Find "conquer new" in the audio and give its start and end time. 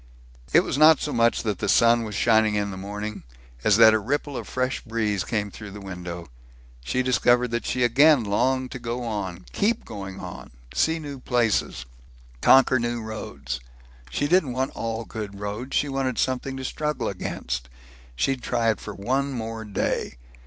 12.41-12.99